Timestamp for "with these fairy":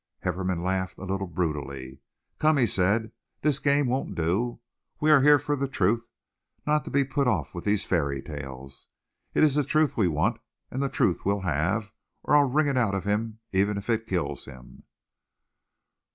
7.53-8.19